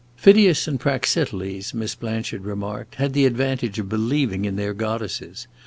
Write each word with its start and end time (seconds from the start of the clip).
"Phidias 0.17 0.67
and 0.67 0.79
Praxiteles," 0.79 1.75
Miss 1.75 1.93
Blanchard 1.93 2.43
remarked, 2.43 2.95
"had 2.95 3.13
the 3.13 3.27
advantage 3.27 3.77
of 3.77 3.87
believing 3.87 4.45
in 4.45 4.55
their 4.55 4.73
goddesses. 4.73 5.45